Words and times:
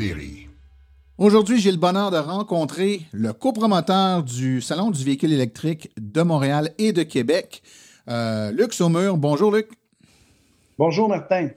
Série. 0.00 0.48
Aujourd'hui, 1.18 1.60
j'ai 1.60 1.70
le 1.70 1.76
bonheur 1.76 2.10
de 2.10 2.16
rencontrer 2.16 3.02
le 3.12 3.34
copromoteur 3.34 4.22
du 4.22 4.62
Salon 4.62 4.90
du 4.90 5.04
véhicule 5.04 5.30
électrique 5.32 5.90
de 6.00 6.22
Montréal 6.22 6.70
et 6.78 6.92
de 6.94 7.02
Québec, 7.02 7.62
euh, 8.08 8.50
Luc 8.50 8.72
Saumur. 8.72 9.18
Bonjour, 9.18 9.52
Luc. 9.54 9.68
Bonjour, 10.78 11.06
Martin. 11.06 11.48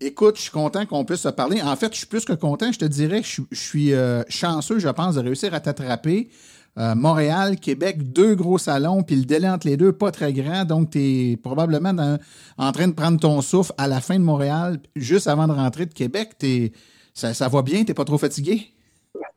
Écoute, 0.00 0.36
je 0.36 0.42
suis 0.42 0.50
content 0.50 0.86
qu'on 0.86 1.04
puisse 1.04 1.20
se 1.20 1.28
parler. 1.28 1.60
En 1.60 1.76
fait, 1.76 1.92
je 1.92 1.98
suis 1.98 2.06
plus 2.06 2.24
que 2.24 2.32
content. 2.32 2.72
Je 2.72 2.78
te 2.78 2.86
dirais, 2.86 3.20
je, 3.22 3.42
je 3.50 3.60
suis 3.60 3.92
euh, 3.92 4.22
chanceux, 4.30 4.78
je 4.78 4.88
pense, 4.88 5.16
de 5.16 5.20
réussir 5.20 5.52
à 5.52 5.60
t'attraper. 5.60 6.30
Euh, 6.78 6.94
Montréal, 6.94 7.60
Québec, 7.60 8.10
deux 8.10 8.34
gros 8.34 8.56
salons, 8.56 9.02
puis 9.02 9.16
le 9.16 9.24
délai 9.26 9.50
entre 9.50 9.66
les 9.66 9.76
deux, 9.76 9.92
pas 9.92 10.10
très 10.10 10.32
grand. 10.32 10.64
Donc, 10.64 10.92
tu 10.92 10.98
es 11.32 11.36
probablement 11.36 11.92
dans- 11.92 12.18
en 12.56 12.72
train 12.72 12.88
de 12.88 12.94
prendre 12.94 13.20
ton 13.20 13.42
souffle 13.42 13.72
à 13.76 13.86
la 13.86 14.00
fin 14.00 14.18
de 14.18 14.24
Montréal, 14.24 14.80
juste 14.96 15.26
avant 15.26 15.46
de 15.46 15.52
rentrer 15.52 15.84
de 15.84 15.92
Québec. 15.92 16.30
T'es- 16.38 16.72
ça, 17.14 17.34
ça 17.34 17.48
va 17.48 17.62
bien? 17.62 17.84
T'es 17.84 17.94
pas 17.94 18.04
trop 18.04 18.18
fatigué? 18.18 18.72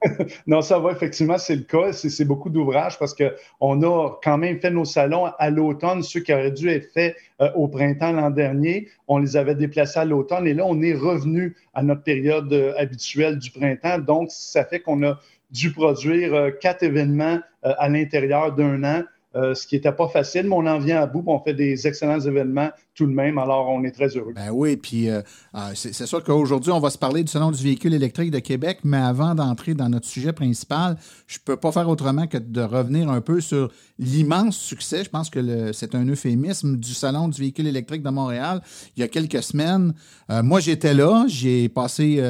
Non, 0.47 0.61
ça 0.61 0.79
va, 0.79 0.91
effectivement, 0.91 1.37
c'est 1.37 1.55
le 1.55 1.63
cas. 1.63 1.91
C'est 1.91 2.25
beaucoup 2.25 2.49
d'ouvrages 2.49 2.97
parce 2.99 3.15
qu'on 3.15 3.81
a 3.81 4.09
quand 4.23 4.37
même 4.37 4.59
fait 4.59 4.71
nos 4.71 4.85
salons 4.85 5.25
à 5.25 5.49
l'automne, 5.49 6.03
ceux 6.03 6.21
qui 6.21 6.33
auraient 6.33 6.51
dû 6.51 6.69
être 6.69 6.91
faits 6.93 7.15
euh, 7.41 7.51
au 7.55 7.67
printemps 7.67 8.11
l'an 8.11 8.29
dernier. 8.29 8.87
On 9.07 9.17
les 9.17 9.37
avait 9.37 9.55
déplacés 9.55 9.99
à 9.99 10.05
l'automne 10.05 10.47
et 10.47 10.53
là, 10.53 10.63
on 10.65 10.81
est 10.81 10.93
revenu 10.93 11.55
à 11.73 11.83
notre 11.83 12.03
période 12.03 12.51
euh, 12.53 12.73
habituelle 12.77 13.39
du 13.39 13.51
printemps. 13.51 13.99
Donc, 13.99 14.29
ça 14.31 14.65
fait 14.65 14.79
qu'on 14.79 15.03
a 15.03 15.19
dû 15.51 15.71
produire 15.71 16.33
euh, 16.33 16.51
quatre 16.51 16.83
événements 16.83 17.39
à 17.63 17.89
l'intérieur 17.89 18.53
d'un 18.53 18.83
an. 18.83 19.03
Euh, 19.35 19.53
ce 19.53 19.67
qui 19.67 19.75
n'était 19.75 19.91
pas 19.91 20.07
facile, 20.07 20.47
mais 20.47 20.55
on 20.55 20.65
en 20.65 20.79
vient 20.79 21.01
à 21.01 21.05
bout, 21.07 21.23
on 21.27 21.39
fait 21.39 21.53
des 21.53 21.87
excellents 21.87 22.19
événements 22.19 22.69
tout 22.95 23.05
de 23.05 23.11
même, 23.11 23.37
alors 23.37 23.67
on 23.67 23.83
est 23.83 23.91
très 23.91 24.07
heureux. 24.15 24.31
Ben 24.33 24.49
oui, 24.51 24.77
puis 24.77 25.09
euh, 25.09 25.21
euh, 25.53 25.59
c'est 25.73 26.05
sûr 26.05 26.23
qu'aujourd'hui, 26.23 26.71
on 26.71 26.79
va 26.79 26.89
se 26.89 26.97
parler 26.97 27.23
du 27.23 27.31
Salon 27.31 27.51
du 27.51 27.61
véhicule 27.61 27.93
électrique 27.93 28.31
de 28.31 28.39
Québec, 28.39 28.79
mais 28.85 28.97
avant 28.97 29.35
d'entrer 29.35 29.73
dans 29.73 29.89
notre 29.89 30.07
sujet 30.07 30.31
principal, 30.31 30.95
je 31.27 31.37
peux 31.43 31.57
pas 31.57 31.73
faire 31.73 31.89
autrement 31.89 32.25
que 32.25 32.37
de 32.37 32.61
revenir 32.61 33.09
un 33.09 33.19
peu 33.19 33.41
sur 33.41 33.69
l'immense 33.99 34.57
succès, 34.57 35.03
je 35.03 35.09
pense 35.09 35.29
que 35.29 35.73
c'est 35.73 35.93
un 35.93 36.05
euphémisme, 36.07 36.77
du 36.77 36.93
Salon 36.93 37.27
du 37.27 37.41
véhicule 37.41 37.67
électrique 37.67 38.01
de 38.01 38.09
Montréal 38.09 38.61
il 38.95 39.01
y 39.01 39.03
a 39.03 39.07
quelques 39.09 39.43
semaines. 39.43 39.93
Euh, 40.31 40.41
moi, 40.41 40.61
j'étais 40.61 40.93
là, 40.93 41.25
j'ai 41.27 41.67
passé, 41.67 42.21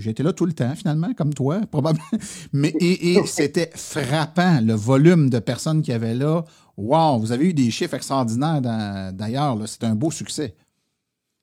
j'étais 0.00 0.22
là 0.22 0.34
tout 0.34 0.44
le 0.44 0.52
temps 0.52 0.74
finalement, 0.74 1.14
comme 1.14 1.32
toi, 1.32 1.60
probablement, 1.70 2.04
mais 2.52 2.74
et, 2.78 3.14
et 3.14 3.22
c'était 3.26 3.70
frappant, 3.74 4.60
le 4.60 4.74
volume 4.74 5.30
de 5.30 5.38
personnes 5.38 5.80
qu'il 5.80 5.92
y 5.92 5.94
avait 5.94 6.14
Wow, 6.76 7.18
vous 7.18 7.32
avez 7.32 7.46
eu 7.46 7.54
des 7.54 7.70
chiffres 7.70 7.94
extraordinaires 7.94 8.60
d'ailleurs, 9.12 9.58
c'est 9.66 9.84
un 9.84 9.94
beau 9.94 10.10
succès. 10.10 10.54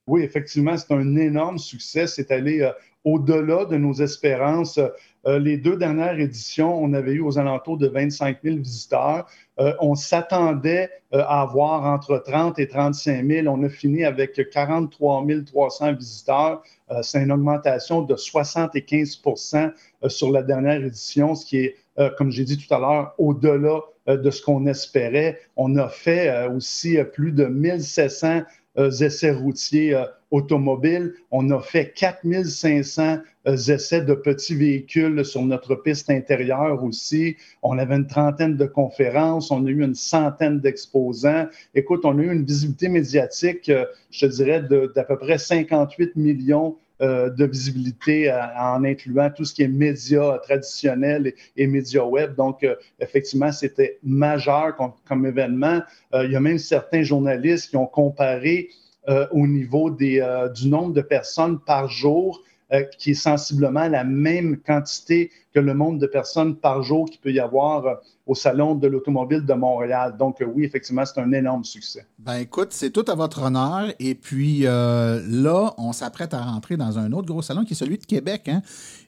Oui, 0.07 0.23
effectivement, 0.23 0.75
c'est 0.77 0.93
un 0.93 1.15
énorme 1.15 1.57
succès. 1.57 2.07
C'est 2.07 2.31
allé 2.31 2.61
euh, 2.61 2.71
au-delà 3.03 3.65
de 3.65 3.77
nos 3.77 3.93
espérances. 3.93 4.79
Euh, 5.27 5.39
les 5.39 5.57
deux 5.57 5.77
dernières 5.77 6.19
éditions, 6.19 6.75
on 6.81 6.93
avait 6.93 7.13
eu 7.13 7.21
aux 7.21 7.37
alentours 7.37 7.77
de 7.77 7.87
25 7.87 8.37
000 8.43 8.57
visiteurs. 8.57 9.27
Euh, 9.59 9.73
on 9.79 9.95
s'attendait 9.95 10.89
à 11.11 11.41
avoir 11.41 11.85
entre 11.85 12.17
30 12.17 12.57
et 12.59 12.67
35 12.67 13.25
000. 13.25 13.47
On 13.47 13.63
a 13.63 13.69
fini 13.69 14.03
avec 14.03 14.49
43 14.49 15.25
300 15.45 15.93
visiteurs. 15.93 16.63
C'est 17.01 17.21
une 17.21 17.31
augmentation 17.31 18.01
de 18.01 18.15
75% 18.15 19.71
euh, 20.03 20.09
sur 20.09 20.31
la 20.31 20.43
dernière 20.43 20.83
édition, 20.83 21.35
ce 21.35 21.45
qui 21.45 21.57
est, 21.57 21.75
comme 22.17 22.31
j'ai 22.31 22.45
dit 22.45 22.57
tout 22.57 22.73
à 22.73 22.79
l'heure, 22.79 23.13
au-delà 23.19 23.79
de 24.07 24.31
ce 24.31 24.41
qu'on 24.41 24.65
espérait. 24.65 25.39
On 25.55 25.75
a 25.77 25.87
fait 25.89 26.29
euh, 26.29 26.49
aussi 26.49 26.97
euh, 26.97 27.03
plus 27.03 27.31
de 27.31 27.45
1700 27.45 28.41
euh, 28.77 28.89
essais 28.89 29.31
routiers 29.31 29.93
euh, 29.93 30.05
automobiles. 30.31 31.13
On 31.29 31.49
a 31.51 31.59
fait 31.59 31.91
4500 31.93 33.17
euh, 33.47 33.55
essais 33.55 34.01
de 34.01 34.13
petits 34.13 34.55
véhicules 34.55 35.25
sur 35.25 35.41
notre 35.43 35.75
piste 35.75 36.09
intérieure 36.09 36.83
aussi. 36.83 37.35
On 37.63 37.77
avait 37.77 37.95
une 37.95 38.07
trentaine 38.07 38.55
de 38.55 38.65
conférences. 38.65 39.51
On 39.51 39.65
a 39.65 39.69
eu 39.69 39.83
une 39.83 39.95
centaine 39.95 40.59
d'exposants. 40.61 41.47
Écoute, 41.75 42.01
on 42.05 42.17
a 42.17 42.21
eu 42.21 42.31
une 42.31 42.45
visibilité 42.45 42.87
médiatique, 42.87 43.67
euh, 43.69 43.85
je 44.09 44.25
dirais, 44.25 44.63
d'à 44.95 45.03
peu 45.03 45.17
près 45.17 45.37
58 45.37 46.15
millions 46.15 46.69
euh, 46.71 46.90
de 47.01 47.45
visibilité 47.45 48.31
euh, 48.31 48.39
en 48.57 48.83
incluant 48.83 49.29
tout 49.29 49.43
ce 49.43 49.53
qui 49.53 49.63
est 49.63 49.67
médias 49.67 50.37
traditionnels 50.39 51.27
et, 51.27 51.35
et 51.63 51.67
médias 51.67 52.03
web. 52.03 52.35
Donc, 52.35 52.63
euh, 52.63 52.75
effectivement, 52.99 53.51
c'était 53.51 53.97
majeur 54.03 54.75
comme, 55.05 55.25
événement. 55.25 55.81
Euh, 56.13 56.25
il 56.25 56.31
y 56.31 56.35
a 56.35 56.39
même 56.39 56.59
certains 56.59 57.03
journalistes 57.03 57.69
qui 57.69 57.77
ont 57.77 57.87
comparé 57.87 58.69
euh, 59.09 59.25
au 59.31 59.47
niveau 59.47 59.89
des, 59.89 60.21
euh, 60.21 60.47
du 60.49 60.67
nombre 60.69 60.93
de 60.93 61.01
personnes 61.01 61.59
par 61.59 61.89
jour, 61.89 62.43
euh, 62.73 62.83
qui 62.97 63.11
est 63.11 63.15
sensiblement 63.15 63.87
la 63.89 64.05
même 64.05 64.55
quantité 64.57 65.29
que 65.53 65.59
le 65.59 65.73
nombre 65.73 65.99
de 65.99 66.07
personnes 66.07 66.55
par 66.55 66.83
jour 66.83 67.09
qu'il 67.09 67.19
peut 67.19 67.33
y 67.33 67.39
avoir 67.41 67.85
euh, 67.85 67.95
au 68.25 68.33
Salon 68.33 68.75
de 68.75 68.87
l'automobile 68.87 69.45
de 69.45 69.53
Montréal. 69.53 70.15
Donc, 70.17 70.41
euh, 70.41 70.45
oui, 70.45 70.63
effectivement, 70.63 71.03
c'est 71.05 71.19
un 71.19 71.33
énorme 71.33 71.65
succès. 71.65 72.05
Ben 72.17 72.37
écoute, 72.37 72.69
c'est 72.71 72.91
tout 72.91 73.03
à 73.09 73.15
votre 73.15 73.41
honneur. 73.41 73.91
Et 73.99 74.15
puis 74.15 74.61
là, 74.61 75.73
on 75.77 75.91
s'apprête 75.91 76.33
à 76.33 76.41
rentrer 76.41 76.77
dans 76.77 76.97
un 76.97 77.11
autre 77.11 77.27
gros 77.27 77.41
salon 77.41 77.65
qui 77.65 77.73
est 77.73 77.75
celui 77.75 77.97
de 77.97 78.05
Québec. 78.05 78.47
hein. 78.47 78.61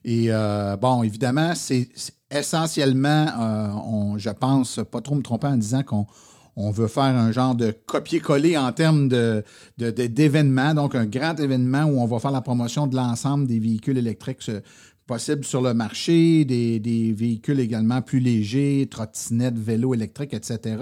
Et 0.04 0.30
bon, 0.82 1.04
évidemment, 1.04 1.56
c'est 1.56 1.88
essentiellement, 2.30 4.18
je 4.18 4.30
pense, 4.32 4.82
pas 4.92 5.00
trop 5.00 5.16
me 5.16 5.22
tromper 5.22 5.48
en 5.48 5.56
disant 5.56 5.84
qu'on 5.84 6.06
on 6.56 6.72
veut 6.72 6.88
faire 6.88 7.04
un 7.04 7.32
genre 7.32 7.56
de 7.56 7.72
copier-coller 7.86 8.58
en 8.58 8.72
termes 8.72 9.08
de, 9.08 9.44
d'événements, 9.78 10.74
donc 10.74 10.96
un 10.96 11.06
grand 11.06 11.40
événement 11.40 11.86
où 11.86 12.00
on 12.00 12.06
va 12.06 12.20
faire 12.20 12.32
la 12.32 12.42
promotion 12.42 12.88
de 12.88 12.96
l'ensemble 12.96 13.48
des 13.48 13.60
véhicules 13.60 13.98
électriques 13.98 14.48
euh, 14.50 14.62
possibles 15.08 15.44
sur 15.44 15.62
le 15.62 15.74
marché, 15.74 16.46
des, 16.46 17.14
véhicules 17.16 17.60
également 17.60 18.02
plus 18.02 18.20
légers, 18.20 18.88
trottinettes, 18.90 19.58
vélos 19.58 19.94
électriques, 19.94 20.34
etc. 20.34 20.78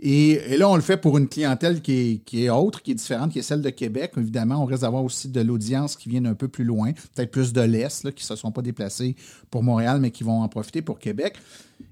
Et, 0.00 0.56
là, 0.56 0.68
on 0.68 0.76
le 0.76 0.82
fait 0.82 0.96
pour 0.96 1.18
une 1.18 1.28
clientèle 1.28 1.80
qui 1.80 1.92
est, 1.92 2.24
qui 2.24 2.44
est 2.44 2.50
autre, 2.50 2.82
qui 2.82 2.92
est 2.92 2.94
différente, 2.94 3.32
qui 3.32 3.40
est 3.40 3.42
celle 3.42 3.62
de 3.62 3.70
Québec. 3.70 4.12
Évidemment, 4.16 4.62
on 4.62 4.64
risque 4.64 4.82
d'avoir 4.82 5.02
aussi 5.02 5.28
de 5.28 5.40
l'audience 5.40 5.96
qui 5.96 6.08
vient 6.08 6.24
un 6.24 6.34
peu 6.34 6.48
plus 6.48 6.64
loin, 6.64 6.92
peut-être 7.14 7.30
plus 7.30 7.52
de 7.52 7.60
l'Est, 7.60 8.02
qui 8.12 8.22
ne 8.22 8.26
se 8.28 8.36
sont 8.36 8.52
pas 8.52 8.62
déplacés 8.62 9.16
pour 9.50 9.62
Montréal, 9.62 9.98
mais 10.00 10.10
qui 10.10 10.22
vont 10.22 10.42
en 10.42 10.48
profiter 10.48 10.82
pour 10.82 10.98
Québec. 10.98 11.34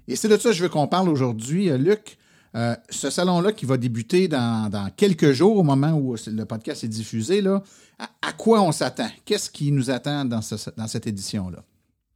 Et 0.07 0.15
c'est 0.15 0.29
de 0.29 0.37
ça 0.37 0.49
que 0.49 0.55
je 0.55 0.63
veux 0.63 0.69
qu'on 0.69 0.87
parle 0.87 1.09
aujourd'hui, 1.09 1.69
euh, 1.69 1.77
Luc. 1.77 2.17
Euh, 2.57 2.75
ce 2.89 3.11
salon-là 3.11 3.51
qui 3.51 3.65
va 3.65 3.77
débuter 3.77 4.27
dans, 4.27 4.89
quelques 4.95 5.31
jours, 5.31 5.57
au 5.57 5.63
moment 5.63 5.91
où 5.91 6.15
le 6.27 6.45
podcast 6.45 6.83
est 6.83 6.87
diffusé, 6.87 7.41
là, 7.41 7.61
à, 7.99 8.33
quoi 8.33 8.61
on 8.61 8.71
s'attend? 8.71 9.09
Qu'est-ce 9.25 9.51
qui 9.51 9.71
nous 9.71 9.91
attend 9.91 10.25
dans, 10.25 10.39
dans 10.75 10.87
cette 10.87 11.05
édition-là? 11.05 11.59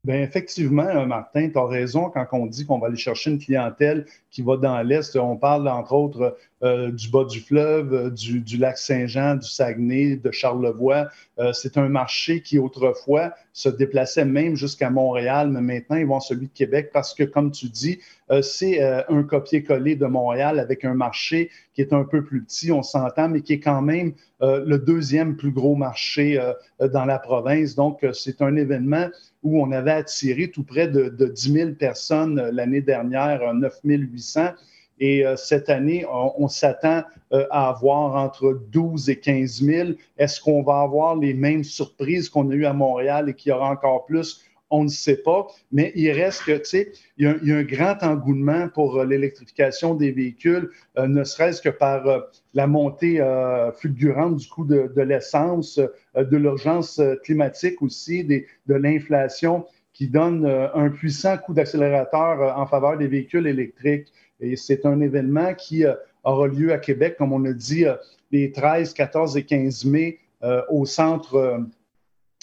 Bien, 0.04 0.24
effectivement, 0.24 0.88
euh, 0.88 1.06
Martin, 1.06 1.50
tu 1.50 1.60
as 1.60 1.68
raison 1.68 2.10
quand 2.10 2.26
on 2.32 2.48
dit 2.48 2.66
qu'on 2.66 2.80
va 2.80 2.88
aller 2.88 2.98
chercher 2.98 3.30
une 3.30 3.38
clientèle 3.38 4.08
qui 4.32 4.42
va 4.42 4.58
dans 4.58 4.82
l'Est. 4.82 5.16
On 5.16 5.38
parle, 5.38 5.68
entre 5.68 5.94
autres, 5.94 6.36
euh, 6.64 6.92
du 6.92 7.10
bas 7.10 7.24
du 7.24 7.40
fleuve, 7.40 7.94
euh, 7.94 8.10
du, 8.10 8.40
du 8.40 8.58
lac 8.58 8.78
Saint-Jean, 8.78 9.36
du 9.36 9.48
Saguenay, 9.48 10.18
de 10.18 10.32
Charlevoix. 10.32 11.08
Euh, 11.40 11.54
c'est 11.54 11.78
un 11.78 11.90
marché 11.90 12.42
qui, 12.42 12.60
autrefois, 12.60 13.34
se 13.54 13.70
déplaçait 13.70 14.26
même 14.26 14.56
jusqu'à 14.56 14.90
Montréal, 14.90 15.50
mais 15.50 15.62
maintenant, 15.62 15.96
ils 15.96 16.06
vont 16.06 16.18
à 16.18 16.22
celui 16.22 16.48
de 16.48 16.54
Québec 16.54 16.92
parce 16.94 17.14
que, 17.14 17.24
comme 17.24 17.52
tu 17.52 17.68
dis, 17.68 18.00
c'est 18.42 18.82
un 18.82 19.24
copier-coller 19.24 19.98
de 19.98 20.06
Montréal 20.06 20.58
avec 20.58 20.86
un 20.86 20.94
marché 20.94 21.50
qui 21.74 21.82
est 21.82 21.92
un 21.92 22.06
peu 22.06 22.24
plus 22.24 22.44
petit, 22.44 22.72
on 22.72 22.82
s'entend, 22.82 23.28
mais 23.28 23.42
qui 23.42 23.54
est 23.54 23.60
quand 23.60 23.82
même 23.82 24.14
le 24.40 24.78
deuxième 24.78 25.36
plus 25.36 25.52
gros 25.52 25.76
marché 25.76 26.40
dans 26.80 27.04
la 27.04 27.20
province. 27.20 27.76
Donc, 27.76 28.06
c'est 28.14 28.42
un 28.42 28.56
événement 28.56 29.10
où 29.44 29.62
on 29.62 29.72
avait 29.72 29.92
attiré 29.92 30.50
tout 30.50 30.64
près 30.64 30.88
de, 30.88 31.10
de 31.10 31.26
10 31.26 31.54
000 31.54 31.72
personnes 31.72 32.50
l'année 32.52 32.82
dernière, 32.82 33.42
euh, 33.42 33.54
9 33.54 33.80
800. 33.84 34.50
Et 35.02 35.26
euh, 35.26 35.36
cette 35.36 35.70
année, 35.70 36.06
on, 36.08 36.48
s'attend 36.48 37.04
euh, 37.34 37.48
à 37.50 37.70
avoir 37.70 38.16
entre 38.24 38.62
12 38.72 39.10
et 39.10 39.20
15 39.20 39.64
000. 39.64 39.90
Est-ce 40.20 40.40
qu'on 40.40 40.62
va 40.62 40.82
avoir 40.82 41.16
les 41.16 41.34
mêmes 41.34 41.64
surprises 41.64 42.30
qu'on 42.30 42.52
a 42.52 42.54
eues 42.54 42.68
à 42.68 42.74
Montréal 42.74 43.28
et 43.28 43.34
qu'il 43.34 43.50
y 43.50 43.54
aura 43.54 43.70
encore 43.70 44.06
plus? 44.06 44.46
on 44.74 44.86
ne 44.86 44.90
sait 44.90 45.18
pas, 45.18 45.48
mais 45.74 45.92
il 45.96 46.10
reste 46.12 46.46
que, 46.46 46.58
tu 46.60 46.64
sais, 46.64 46.92
il, 47.18 47.26
y 47.44 47.52
a 47.52 47.58
un 47.58 47.64
grand 47.64 48.02
engouement 48.04 48.70
pour 48.70 48.98
euh, 48.98 49.06
l'électrification 49.06 49.96
des 49.96 50.12
véhicules, 50.12 50.70
ne 50.98 51.26
serait-ce 51.26 51.62
que 51.62 51.68
par 51.68 52.06
la 52.54 52.68
montée 52.68 53.22
fulgurante 53.76 54.38
du 54.38 54.48
coût 54.48 54.64
de, 54.64 55.02
l'essence, 55.02 55.78
de 56.16 56.38
l'urgence 56.38 57.02
climatique 57.26 57.82
aussi, 57.82 58.24
de 58.24 58.46
l'inflation 58.74 59.66
qui 59.92 60.08
donne 60.08 60.46
un 60.46 60.90
puissant 60.90 61.38
coup 61.38 61.54
d'accélérateur 61.54 62.58
en 62.58 62.66
faveur 62.66 62.98
des 62.98 63.08
véhicules 63.08 63.48
électriques. 63.48 64.08
Et 64.42 64.56
c'est 64.56 64.86
un 64.86 65.00
événement 65.02 65.54
qui 65.54 65.84
aura 66.24 66.48
lieu 66.48 66.74
à 66.74 66.78
Québec, 66.78 67.16
comme 67.18 67.34
on 67.34 67.46
a 67.46 67.54
dit, 67.54 67.86
les 68.32 68.52
13, 68.52 68.94
14 68.94 69.38
et 69.38 69.44
15 69.44 69.86
mai 69.86 70.20
au 70.70 70.86
centre 70.86 71.68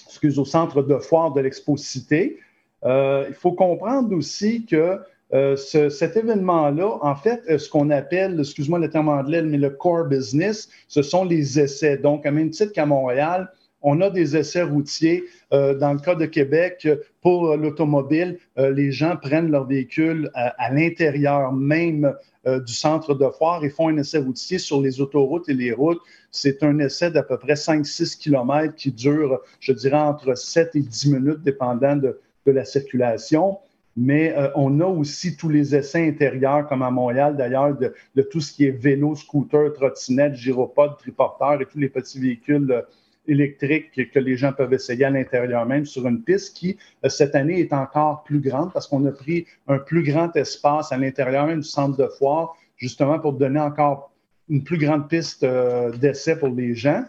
excuse, 0.09 0.39
au 0.39 0.45
centre 0.45 0.83
de 0.83 0.99
foire 0.99 1.33
de 1.33 1.41
l'Expo 1.41 1.77
Cité. 1.77 2.39
Euh, 2.85 3.27
il 3.29 3.35
faut 3.35 3.53
comprendre 3.53 4.15
aussi 4.17 4.65
que 4.65 5.01
euh, 5.35 5.57
cet 5.57 6.17
événement-là, 6.17 6.99
en 7.03 7.15
fait, 7.15 7.43
euh, 7.51 7.59
ce 7.59 7.69
qu'on 7.69 7.91
appelle, 7.91 8.41
excuse-moi 8.41 8.79
le 8.79 8.89
terme 8.89 9.11
anglais, 9.11 9.43
mais 9.43 9.59
le 9.59 9.71
core 9.71 10.07
business, 10.07 10.71
ce 10.89 11.03
sont 11.03 11.25
les 11.25 11.61
essais. 11.61 11.99
Donc, 11.99 12.25
à 12.25 12.31
même 12.31 12.51
titre 12.51 12.73
qu'à 12.73 12.87
Montréal, 12.87 13.53
on 13.83 14.01
a 14.01 14.11
des 14.11 14.37
essais 14.37 14.63
routiers. 14.63 15.25
dans 15.51 15.93
le 15.93 15.99
cas 15.99 16.15
de 16.15 16.27
Québec, 16.27 16.89
pour 17.23 17.57
l'automobile, 17.57 18.39
les 18.57 18.91
gens 18.91 19.17
prennent 19.17 19.51
leur 19.51 19.67
véhicule 19.67 20.31
à, 20.35 20.73
l'intérieur 20.73 21.53
même 21.53 22.13
du 22.45 22.73
centre 22.73 23.15
de 23.15 23.29
foire 23.29 23.65
et 23.65 23.71
font 23.71 23.89
un 23.89 23.97
essai 23.99 24.19
routier 24.19 24.59
sur 24.59 24.81
les 24.81 25.01
autoroutes 25.01 25.49
et 25.49 25.55
les 25.55 25.73
routes. 25.73 26.01
C'est 26.31 26.63
un 26.63 26.79
essai 26.79 27.11
d'à 27.11 27.23
peu 27.23 27.39
près 27.39 27.55
5-6 27.55 28.19
km 28.19 28.75
qui 28.75 28.93
dure, 28.93 29.41
je 29.61 29.73
dirais, 29.73 29.99
entre 29.99 30.37
7 30.37 30.77
et 30.77 30.81
10 30.81 31.13
minutes, 31.13 31.43
dépendant 31.43 31.97
de, 31.97 32.19
la 32.47 32.65
circulation. 32.65 33.59
Mais 33.95 34.35
euh, 34.35 34.49
on 34.55 34.81
a 34.81 34.87
aussi 34.87 35.37
tous 35.37 35.51
les 35.51 35.75
essais 35.77 36.09
intérieurs, 36.09 36.67
comme 36.67 36.83
à 36.83 36.91
Montréal 36.91 37.37
d'ailleurs, 37.37 37.77
de, 37.77 38.23
tout 38.23 38.41
ce 38.41 38.55
qui 38.55 38.65
est 38.65 38.71
vélo, 38.71 39.15
scooter, 39.15 39.73
trottinette, 39.75 40.35
gyropode, 40.35 40.97
triporteur 40.97 41.61
et 41.61 41.67
tous 41.67 41.79
les 41.79 41.91
petits 41.91 42.19
véhicules 42.19 42.85
électriques 43.29 44.11
que 44.11 44.19
les 44.19 44.37
gens 44.37 44.53
peuvent 44.53 44.73
essayer 44.73 45.05
à 45.05 45.11
l'intérieur 45.11 45.67
même 45.67 45.85
sur 45.85 46.07
une 46.07 46.23
piste 46.23 46.57
qui, 46.57 46.77
euh, 47.05 47.09
cette 47.09 47.35
année, 47.35 47.61
est 47.61 47.73
encore 47.73 48.25
plus 48.25 48.41
grande 48.41 48.73
parce 48.73 48.87
qu'on 48.87 49.05
a 49.07 49.13
pris 49.13 49.47
un 49.69 49.79
plus 49.79 50.03
grand 50.03 50.35
espace 50.37 50.91
à 50.93 50.97
l'intérieur 50.97 51.47
même 51.47 51.61
du 51.61 51.69
centre 51.69 51.97
de 51.97 52.07
foire, 52.07 52.57
justement 52.77 53.19
pour 53.19 53.35
donner 53.35 53.61
encore 53.61 54.11
une 54.49 54.65
plus 54.65 54.79
grande 54.79 55.09
piste 55.09 55.45
euh, 55.45 55.91
d'essai 55.93 56.39
pour 56.39 56.49
les 56.49 56.75
gens. 56.75 57.05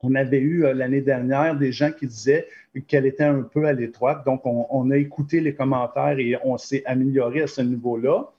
On 0.00 0.14
avait 0.14 0.40
eu 0.40 0.64
euh, 0.64 0.74
l'année 0.74 1.00
dernière 1.00 1.56
des 1.56 1.72
gens 1.72 1.90
qui 1.90 2.06
disaient 2.06 2.46
qu'elle 2.86 3.06
était 3.06 3.24
un 3.24 3.42
peu 3.42 3.66
à 3.66 3.72
l'étroite. 3.72 4.24
Donc, 4.24 4.42
on, 4.44 4.90
a 4.90 4.96
écouté 4.96 5.40
les 5.40 5.54
commentaires 5.54 6.18
et 6.18 6.36
on 6.44 6.56
s'est 6.56 6.82
amélioré 6.86 7.42
à 7.42 7.46
ce 7.46 7.60
niveau-là. 7.60 8.30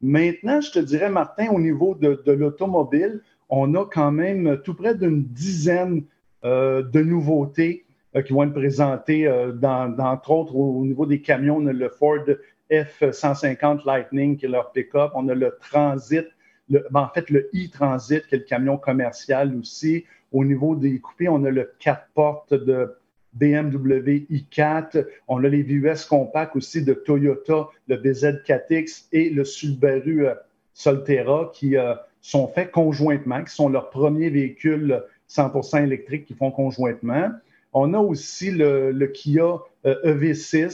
Maintenant, 0.00 0.60
je 0.60 0.70
te 0.70 0.78
dirais, 0.78 1.10
Martin, 1.10 1.48
au 1.48 1.60
niveau 1.60 1.94
de, 1.94 2.32
l'automobile, 2.32 3.20
on 3.48 3.74
a 3.74 3.84
quand 3.84 4.12
même 4.12 4.60
tout 4.64 4.74
près 4.74 4.94
d'une 4.94 5.24
dizaine 5.24 6.04
de 6.42 7.02
nouveautés 7.02 7.84
qui 8.26 8.32
vont 8.32 8.44
être 8.44 8.52
présentées, 8.52 9.24
dans, 9.54 9.94
entre 9.98 10.30
autres 10.30 10.56
au, 10.56 10.84
niveau 10.84 11.06
des 11.06 11.20
camions. 11.20 11.56
On 11.58 11.66
a 11.66 11.72
le 11.72 11.88
Ford 11.88 12.24
F-150 12.70 13.84
Lightning 13.84 14.36
qui 14.36 14.46
est 14.46 14.48
leur 14.48 14.72
pick-up. 14.72 15.12
On 15.14 15.28
a 15.28 15.34
le 15.34 15.56
Transit 15.60 16.26
ben, 16.70 17.00
en 17.00 17.08
fait, 17.08 17.28
le 17.30 17.50
e-transit, 17.54 18.26
qui 18.26 18.34
est 18.36 18.38
le 18.38 18.44
camion 18.44 18.76
commercial 18.78 19.56
aussi. 19.56 20.04
Au 20.32 20.44
niveau 20.44 20.76
des 20.76 21.00
coupés, 21.00 21.28
on 21.28 21.44
a 21.44 21.50
le 21.50 21.72
4 21.80 22.08
portes 22.14 22.54
de 22.54 22.94
BMW 23.32 24.26
i4. 24.30 25.04
On 25.26 25.42
a 25.42 25.48
les 25.48 25.62
VUS 25.62 26.06
compacts 26.08 26.54
aussi 26.54 26.84
de 26.84 26.94
Toyota, 26.94 27.68
le 27.88 27.96
BZ4X 27.96 29.06
et 29.12 29.30
le 29.30 29.44
Subaru 29.44 30.26
euh, 30.26 30.34
Solterra 30.74 31.50
qui 31.52 31.76
euh, 31.76 31.94
sont 32.20 32.48
faits 32.48 32.70
conjointement, 32.70 33.42
qui 33.42 33.54
sont 33.54 33.68
leurs 33.68 33.90
premiers 33.90 34.30
véhicules 34.30 35.02
100% 35.30 35.84
électriques 35.84 36.26
qui 36.26 36.34
font 36.34 36.50
conjointement. 36.50 37.30
On 37.72 37.94
a 37.94 37.98
aussi 37.98 38.50
le, 38.50 39.06
Kia 39.06 39.60
EV6, 39.84 40.64
euh, 40.64 40.68
e 40.68 40.70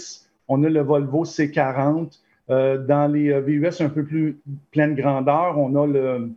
on 0.49 0.65
a 0.65 0.69
le 0.69 0.81
Volvo 0.81 1.25
C40, 1.25 2.21
euh, 2.49 2.79
dans 2.79 3.13
les 3.13 3.31
euh, 3.31 3.41
VUS 3.41 3.81
un 3.81 3.89
peu 3.89 4.05
plus 4.05 4.41
pleine 4.71 4.95
grandeur, 4.95 5.59
on 5.59 5.75
a 5.77 5.87
le, 5.87 6.31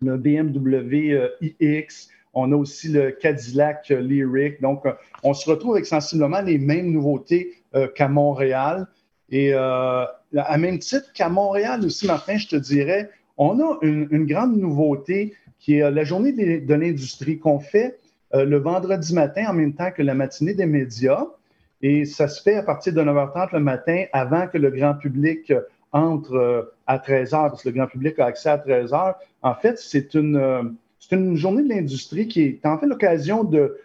BMW 0.00 1.16
iX, 1.60 2.08
on 2.34 2.52
a 2.52 2.56
aussi 2.56 2.88
le 2.88 3.10
Cadillac 3.10 3.88
Lyric. 3.88 4.60
Donc, 4.60 4.84
on 5.22 5.32
se 5.32 5.48
retrouve 5.48 5.74
avec 5.74 5.86
sensiblement 5.86 6.40
les 6.40 6.58
mêmes 6.58 6.90
nouveautés 6.90 7.52
qu'à 7.94 8.08
Montréal. 8.08 8.88
Et 9.30 9.52
à 9.54 10.58
même 10.58 10.80
titre 10.80 11.12
qu'à 11.12 11.28
Montréal 11.28 11.84
aussi, 11.84 12.08
Martin, 12.08 12.36
je 12.36 12.48
te 12.48 12.56
dirais, 12.56 13.10
on 13.36 13.60
a 13.60 13.78
une, 13.82 14.26
grande 14.26 14.56
nouveauté 14.56 15.34
qui 15.62 15.78
est 15.78 15.90
la 15.90 16.04
journée 16.04 16.32
de 16.32 16.74
l'industrie 16.74 17.38
qu'on 17.38 17.60
fait 17.60 17.98
le 18.34 18.56
vendredi 18.56 19.14
matin 19.14 19.44
en 19.48 19.54
même 19.54 19.72
temps 19.72 19.90
que 19.90 20.02
la 20.02 20.14
matinée 20.14 20.54
des 20.54 20.66
médias. 20.66 21.24
Et 21.82 22.04
ça 22.04 22.28
se 22.28 22.42
fait 22.42 22.56
à 22.56 22.62
partir 22.62 22.92
de 22.92 23.00
9h30 23.00 23.48
le 23.52 23.60
matin 23.60 24.04
avant 24.12 24.48
que 24.48 24.58
le 24.58 24.70
grand 24.70 24.94
public 24.94 25.52
entre 25.92 26.34
euh, 26.34 26.74
à 26.86 26.98
13h, 26.98 27.50
parce 27.50 27.62
que 27.62 27.68
le 27.68 27.74
grand 27.74 27.86
public 27.86 28.18
a 28.18 28.26
accès 28.26 28.48
à 28.48 28.58
13h. 28.58 29.14
En 29.42 29.54
fait, 29.54 29.78
c'est 29.78 30.14
une, 30.14 30.36
euh, 30.36 31.34
journée 31.34 31.62
de 31.62 31.68
l'industrie 31.68 32.26
qui 32.28 32.42
est 32.42 32.66
en 32.66 32.78
fait 32.78 32.86
l'occasion 32.86 33.44
de, 33.44 33.78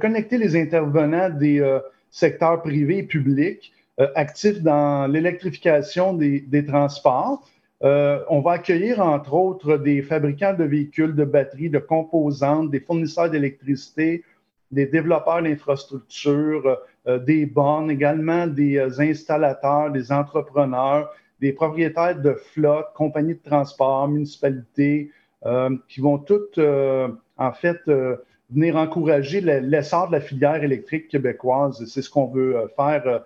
connecter 0.00 0.36
les 0.36 0.60
intervenants 0.60 1.30
des 1.30 1.60
euh, 1.60 1.78
secteurs 2.10 2.60
privés 2.62 2.98
et 2.98 3.02
publics 3.04 3.72
actifs 4.14 4.62
dans 4.62 5.06
l'électrification 5.06 6.14
des, 6.14 6.64
transports. 6.66 7.46
On 7.82 8.40
va 8.40 8.52
accueillir, 8.52 9.00
entre 9.00 9.34
autres, 9.34 9.76
des 9.76 10.02
fabricants 10.02 10.54
de 10.54 10.64
véhicules, 10.64 11.14
de 11.14 11.24
batteries, 11.24 11.70
de 11.70 11.78
composantes, 11.78 12.70
des 12.70 12.80
fournisseurs 12.80 13.30
d'électricité, 13.30 14.22
des 14.70 14.86
développeurs 14.86 15.42
d'infrastructures, 15.42 16.78
euh, 17.06 17.18
des 17.18 17.46
bornes, 17.46 17.90
également 17.90 18.46
des 18.46 18.76
euh, 18.76 19.00
installateurs, 19.00 19.90
des 19.90 20.12
entrepreneurs, 20.12 21.10
des 21.40 21.52
propriétaires 21.52 22.20
de 22.20 22.34
flottes, 22.34 22.92
compagnies 22.94 23.34
de 23.34 23.42
transport, 23.42 24.06
municipalités, 24.08 25.10
euh, 25.46 25.74
qui 25.88 26.00
vont 26.00 26.18
toutes, 26.18 26.60
en 27.38 27.52
fait, 27.52 27.80
venir 28.50 28.76
encourager 28.76 29.40
l'essor 29.40 30.08
de 30.08 30.12
la 30.12 30.20
filière 30.20 30.62
électrique 30.62 31.08
québécoise. 31.08 31.82
C'est 31.86 32.02
ce 32.02 32.10
qu'on 32.10 32.26
veut 32.26 32.68
faire 32.76 33.24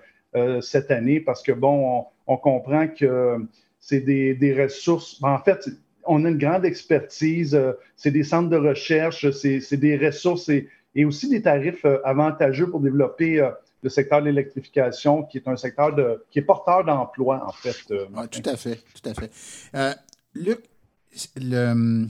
cette 0.61 0.93
année 0.93 1.19
parce 1.19 1.43
que, 1.43 1.51
bon, 1.51 2.05
on, 2.29 2.37
comprend 2.37 2.87
que 2.87 3.39
c'est 3.87 4.01
des, 4.01 4.63
ressources. 4.63 5.19
En 5.23 5.39
fait, 5.39 5.69
on 6.05 6.25
a 6.25 6.29
une 6.31 6.39
grande 6.39 6.65
expertise, 6.65 7.59
c'est 7.97 8.11
des 8.11 8.25
centres 8.25 8.49
de 8.49 8.57
recherche, 8.57 9.31
c'est 9.31 9.77
des 9.77 9.97
ressources 9.97 10.49
et, 10.49 10.69
et, 10.95 11.05
aussi 11.05 11.29
des 11.29 11.43
tarifs 11.43 11.85
avantageux 12.05 12.71
pour 12.71 12.81
développer 12.81 13.47
le 13.85 13.91
secteur 13.91 14.21
de 14.21 14.27
l'électrification, 14.27 15.25
qui 15.25 15.37
est 15.37 15.47
un 15.47 15.57
secteur 15.57 15.95
de, 15.95 16.25
qui 16.31 16.39
est 16.39 16.43
porteur 16.43 16.85
d'emplois, 16.85 17.45
en 17.47 17.53
fait. 17.53 17.77
Euh, 17.91 18.07
tout 18.31 18.43
à 18.47 18.57
fait, 18.57 18.81
tout 18.95 19.09
à 19.09 19.13
fait. 19.13 19.31
Euh, 19.75 19.93
Luc, 20.35 20.61
le, 21.37 22.07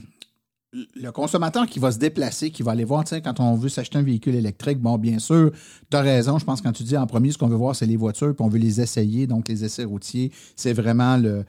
le, 0.95 1.11
consommateur 1.11 1.67
qui 1.67 1.79
va 1.79 1.91
se 1.91 1.97
déplacer, 1.97 2.51
qui 2.51 2.63
va 2.63 2.71
aller 2.71 2.83
voir, 2.83 3.03
quand 3.23 3.39
on 3.39 3.55
veut 3.55 3.69
s'acheter 3.69 3.97
un 3.97 4.03
véhicule 4.03 4.35
électrique, 4.35 4.79
bon, 4.79 4.97
bien 4.97 5.19
sûr, 5.19 5.51
tu 5.89 5.97
as 5.97 6.01
raison, 6.01 6.37
je 6.37 6.45
pense 6.45 6.61
quand 6.61 6.71
tu 6.71 6.83
dis 6.83 6.97
en 6.97 7.07
premier, 7.07 7.31
ce 7.31 7.37
qu'on 7.37 7.47
veut 7.47 7.55
voir, 7.55 7.75
c'est 7.75 7.85
les 7.85 7.97
voitures, 7.97 8.35
puis 8.35 8.45
on 8.45 8.49
veut 8.49 8.59
les 8.59 8.81
essayer, 8.81 9.27
donc 9.27 9.47
les 9.47 9.63
essais 9.63 9.83
routiers, 9.83 10.31
c'est 10.55 10.73
vraiment 10.73 11.17
le, 11.17 11.45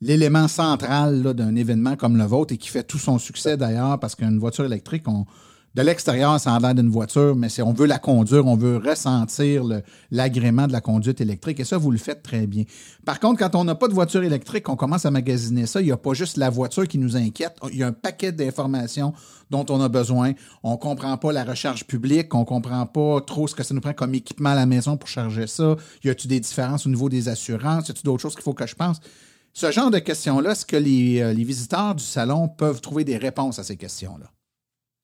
l'élément 0.00 0.48
central 0.48 1.22
d'un 1.34 1.54
événement 1.56 1.96
comme 1.96 2.16
le 2.16 2.24
vôtre 2.24 2.54
et 2.54 2.56
qui 2.56 2.68
fait 2.68 2.84
tout 2.84 2.98
son 2.98 3.18
succès 3.18 3.56
d'ailleurs, 3.56 3.98
parce 4.00 4.14
qu'une 4.14 4.38
voiture 4.38 4.64
électrique, 4.64 5.06
on, 5.06 5.26
de 5.76 5.82
l'extérieur, 5.82 6.40
ça 6.40 6.52
a 6.52 6.58
l'air 6.58 6.74
d'une 6.74 6.90
voiture, 6.90 7.36
mais 7.36 7.48
si 7.48 7.62
on 7.62 7.72
veut 7.72 7.86
la 7.86 8.00
conduire, 8.00 8.44
on 8.44 8.56
veut 8.56 8.78
ressentir 8.78 9.62
l'agrément 10.10 10.66
de 10.66 10.72
la 10.72 10.80
conduite 10.80 11.20
électrique. 11.20 11.60
Et 11.60 11.64
ça, 11.64 11.78
vous 11.78 11.92
le 11.92 11.98
faites 11.98 12.24
très 12.24 12.48
bien. 12.48 12.64
Par 13.04 13.20
contre, 13.20 13.38
quand 13.38 13.54
on 13.54 13.62
n'a 13.62 13.76
pas 13.76 13.86
de 13.86 13.94
voiture 13.94 14.24
électrique, 14.24 14.68
on 14.68 14.74
commence 14.74 15.06
à 15.06 15.12
magasiner 15.12 15.66
ça, 15.66 15.80
il 15.80 15.84
n'y 15.84 15.92
a 15.92 15.96
pas 15.96 16.12
juste 16.12 16.38
la 16.38 16.50
voiture 16.50 16.88
qui 16.88 16.98
nous 16.98 17.16
inquiète. 17.16 17.56
Il 17.70 17.78
y 17.78 17.84
a 17.84 17.86
un 17.86 17.92
paquet 17.92 18.32
d'informations 18.32 19.12
dont 19.50 19.64
on 19.68 19.80
a 19.80 19.88
besoin. 19.88 20.32
On 20.64 20.72
ne 20.72 20.76
comprend 20.76 21.16
pas 21.18 21.30
la 21.30 21.44
recharge 21.44 21.84
publique, 21.84 22.34
on 22.34 22.40
ne 22.40 22.44
comprend 22.44 22.84
pas 22.86 23.20
trop 23.20 23.46
ce 23.46 23.54
que 23.54 23.62
ça 23.62 23.72
nous 23.72 23.80
prend 23.80 23.92
comme 23.92 24.14
équipement 24.14 24.50
à 24.50 24.56
la 24.56 24.66
maison 24.66 24.96
pour 24.96 25.08
charger 25.08 25.46
ça. 25.46 25.76
Y 26.02 26.10
a-t-il 26.10 26.28
des 26.28 26.40
différences 26.40 26.84
au 26.84 26.90
niveau 26.90 27.08
des 27.08 27.28
assurances? 27.28 27.86
Y 27.86 27.92
a-t-il 27.92 28.04
d'autres 28.04 28.22
choses 28.22 28.34
qu'il 28.34 28.42
faut 28.42 28.54
que 28.54 28.66
je 28.66 28.74
pense? 28.74 28.98
Ce 29.52 29.70
genre 29.70 29.92
de 29.92 30.00
questions-là, 30.00 30.50
est-ce 30.50 30.66
que 30.66 30.76
les, 30.76 31.20
euh, 31.20 31.32
les 31.32 31.44
visiteurs 31.44 31.94
du 31.94 32.04
salon 32.04 32.48
peuvent 32.48 32.80
trouver 32.80 33.04
des 33.04 33.16
réponses 33.16 33.60
à 33.60 33.62
ces 33.62 33.76
questions-là? 33.76 34.26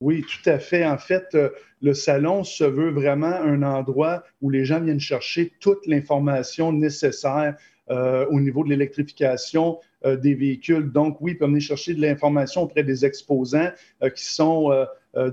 Oui, 0.01 0.23
tout 0.23 0.51
à 0.51 0.59
fait. 0.59 0.85
En 0.85 0.99
fait, 0.99 1.35
euh, 1.35 1.51
le 1.81 1.95
salon 1.95 2.45
se 2.45 2.65
veut 2.65 2.91
vraiment 2.91 3.27
un 3.33 3.63
endroit 3.63 4.25
où 4.43 4.51
les 4.51 4.65
gens 4.65 4.81
viennent 4.81 5.01
chercher 5.01 5.53
toute 5.61 5.87
l'information 5.87 6.73
nécessaire 6.73 7.57
euh, 7.89 8.27
au 8.31 8.41
niveau 8.41 8.65
de 8.65 8.69
l'électrification 8.69 9.79
des 10.05 10.35
véhicules. 10.35 10.93
Donc, 10.93 11.21
oui, 11.21 11.33
il 11.33 11.39
peut 11.39 11.47
venir 11.47 11.61
chercher 11.61 11.93
de 11.93 12.01
l'information 12.01 12.63
auprès 12.63 12.85
des 12.85 13.05
exposants 13.05 13.71
qui 14.15 14.25
sont 14.25 14.87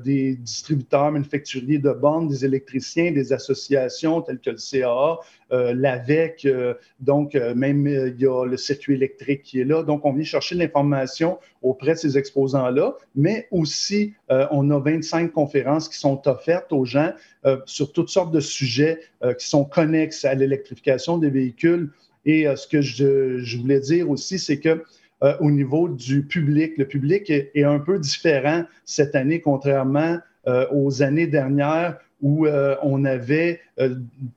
des 0.03 0.35
distributeurs 0.35 1.11
manufacturiers 1.11 1.77
de 1.77 1.91
bornes, 1.91 2.27
des 2.27 2.45
électriciens, 2.45 3.11
des 3.11 3.33
associations 3.33 4.21
telles 4.21 4.39
que 4.39 4.51
le 4.51 4.57
CAA, 4.57 5.19
l'AVEC, 5.73 6.47
donc 6.99 7.35
même 7.35 7.85
il 7.87 8.19
y 8.19 8.25
a 8.25 8.45
le 8.45 8.57
circuit 8.57 8.95
électrique 8.95 9.43
qui 9.43 9.59
est 9.59 9.65
là. 9.65 9.83
Donc, 9.83 10.05
on 10.05 10.13
vient 10.13 10.23
chercher 10.23 10.55
l'information 10.55 11.37
auprès 11.61 11.93
de 11.93 11.97
ces 11.97 12.17
exposants-là, 12.17 12.95
mais 13.15 13.47
aussi, 13.51 14.13
on 14.29 14.69
a 14.71 14.79
25 14.79 15.31
conférences 15.31 15.89
qui 15.89 15.97
sont 15.97 16.27
offertes 16.27 16.71
aux 16.71 16.85
gens 16.85 17.11
sur 17.65 17.91
toutes 17.91 18.09
sortes 18.09 18.31
de 18.31 18.39
sujets 18.39 18.99
qui 19.37 19.47
sont 19.47 19.65
connexes 19.65 20.25
à 20.25 20.33
l'électrification 20.33 21.17
des 21.17 21.29
véhicules. 21.29 21.91
Et 22.25 22.47
euh, 22.47 22.55
ce 22.55 22.67
que 22.67 22.81
je, 22.81 23.57
voulais 23.57 23.79
dire 23.79 24.09
aussi, 24.09 24.39
c'est 24.39 24.59
que 24.59 24.83
euh, 25.23 25.35
au 25.39 25.51
niveau 25.51 25.87
du 25.87 26.23
public, 26.23 26.77
le 26.77 26.85
public 26.85 27.29
est, 27.29 27.63
un 27.63 27.79
peu 27.79 27.97
différent 27.97 28.63
cette 28.85 29.15
année, 29.15 29.39
contrairement 29.39 30.17
euh, 30.47 30.65
aux 30.71 31.01
années 31.01 31.27
dernières 31.27 31.97
où 32.21 32.45
euh, 32.45 32.75
on 32.83 33.03
avait 33.03 33.59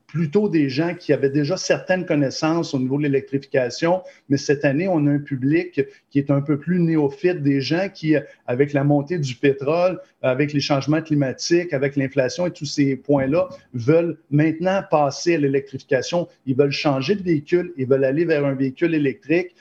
plutôt 0.09 0.49
des 0.49 0.69
gens 0.69 0.95
qui 0.95 1.13
avaient 1.13 1.31
déjà 1.31 1.57
certaines 1.57 2.05
connaissances 2.05 2.75
au 2.75 2.81
niveau 2.81 2.99
de 2.99 3.05
l'électrification, 3.05 4.03
mais 4.29 4.39
cette 4.39 4.65
année, 4.65 4.89
on 4.89 5.07
a 5.07 5.11
un 5.11 5.19
public 5.21 5.83
qui 6.11 6.19
est 6.19 6.33
un 6.33 6.41
peu 6.41 6.59
plus 6.59 6.81
néophyte, 6.81 7.43
des 7.43 7.61
gens 7.61 7.89
qui, 7.93 8.17
avec 8.49 8.73
la 8.73 8.83
montée 8.83 9.21
du 9.21 9.37
pétrole, 9.37 10.01
avec 10.21 10.53
les 10.53 10.59
changements 10.59 11.01
climatiques, 11.01 11.73
avec 11.73 11.95
l'inflation 11.95 12.47
et 12.47 12.51
tous 12.51 12.65
ces 12.65 12.97
points-là, 12.97 13.49
veulent 13.75 14.19
maintenant 14.33 14.83
passer 14.91 15.37
à 15.37 15.39
l'électrification. 15.39 16.27
Ils 16.45 16.57
veulent 16.57 16.73
changer 16.73 17.15
de 17.15 17.23
véhicule, 17.23 17.73
ils 17.77 17.87
veulent 17.87 18.05
aller 18.05 18.25
vers 18.25 18.45
un 18.45 18.55
véhicule 18.55 18.95
électrique. 18.95 19.55